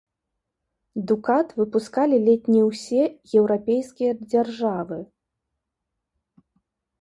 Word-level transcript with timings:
Дукат 1.09 1.47
выпускалі 1.59 2.17
ледзь 2.29 2.49
не 2.55 2.61
ўсе 2.69 3.03
еўрапейскія 3.41 4.11
дзяржавы. 4.31 4.99